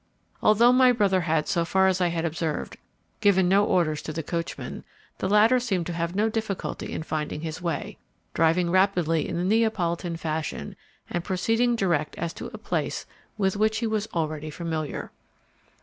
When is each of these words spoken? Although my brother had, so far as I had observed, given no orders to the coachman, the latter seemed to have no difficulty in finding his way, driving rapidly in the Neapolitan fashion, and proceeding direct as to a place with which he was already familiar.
Although 0.41 0.71
my 0.73 0.91
brother 0.93 1.21
had, 1.21 1.47
so 1.47 1.63
far 1.63 1.85
as 1.87 2.01
I 2.01 2.07
had 2.07 2.25
observed, 2.25 2.75
given 3.19 3.47
no 3.47 3.63
orders 3.63 4.01
to 4.01 4.11
the 4.11 4.23
coachman, 4.23 4.83
the 5.19 5.29
latter 5.29 5.59
seemed 5.59 5.85
to 5.85 5.93
have 5.93 6.15
no 6.15 6.27
difficulty 6.27 6.91
in 6.91 7.03
finding 7.03 7.41
his 7.41 7.61
way, 7.61 7.99
driving 8.33 8.71
rapidly 8.71 9.29
in 9.29 9.37
the 9.37 9.43
Neapolitan 9.43 10.17
fashion, 10.17 10.75
and 11.07 11.23
proceeding 11.23 11.75
direct 11.75 12.15
as 12.15 12.33
to 12.33 12.47
a 12.47 12.57
place 12.57 13.05
with 13.37 13.55
which 13.55 13.77
he 13.77 13.85
was 13.85 14.07
already 14.11 14.49
familiar. 14.49 15.11